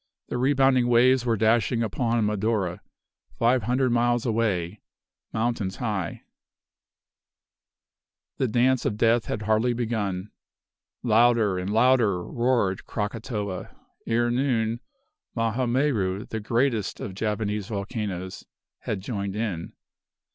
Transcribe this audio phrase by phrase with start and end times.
[0.29, 2.81] The rebounding waves were dashing upon Madura,
[3.37, 4.81] five hundred miles away,
[5.31, 6.23] mountains high.
[8.39, 10.31] [Illustration: CATTLE IN VOLCANIC MUD.] The dance of death had hardly begun.
[11.03, 13.75] Louder and louder roared Krakatoa;
[14.07, 14.79] ere noon,
[15.35, 18.43] Maha Meru, the greatest of Javanese volcanoes,
[18.79, 19.73] had joined in.